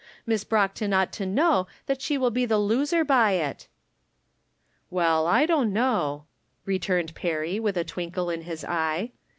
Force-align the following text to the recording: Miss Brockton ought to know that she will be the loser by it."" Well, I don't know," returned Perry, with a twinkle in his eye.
Miss 0.25 0.43
Brockton 0.43 0.93
ought 0.93 1.13
to 1.13 1.27
know 1.27 1.67
that 1.85 2.01
she 2.01 2.17
will 2.17 2.31
be 2.31 2.47
the 2.47 2.57
loser 2.57 3.05
by 3.05 3.33
it."" 3.33 3.67
Well, 4.89 5.27
I 5.27 5.45
don't 5.45 5.71
know," 5.71 6.25
returned 6.65 7.13
Perry, 7.13 7.59
with 7.59 7.77
a 7.77 7.83
twinkle 7.83 8.31
in 8.31 8.41
his 8.41 8.65
eye. 8.65 9.11